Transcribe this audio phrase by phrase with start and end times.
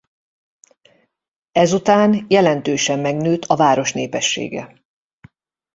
[1.51, 4.83] Ezután jelentősen megnőtt a város népessége.